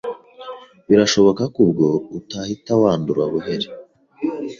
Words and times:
Birashoboka 0.87 1.43
ko 1.53 1.57
ubwo 1.65 1.87
utahita 2.19 2.71
wandura 2.81 3.23
buheri 3.31 3.67